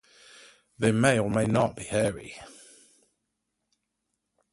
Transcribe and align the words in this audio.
They 0.79 0.91
may 0.91 1.19
or 1.19 1.29
may 1.29 1.45
not 1.45 1.75
be 1.75 1.83
hairy. 1.83 2.39